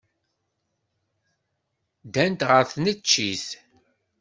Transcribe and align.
Ddant 2.05 2.45
ɣer 2.49 2.63
tneččit. 2.73 3.45